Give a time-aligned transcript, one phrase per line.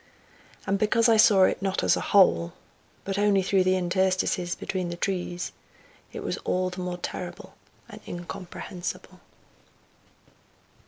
[0.65, 2.53] And because I saw it not as a whole,
[3.05, 5.51] but only through the interstices between the trees,
[6.11, 7.53] it was all the more terrible
[7.87, 9.19] and incomprehensible.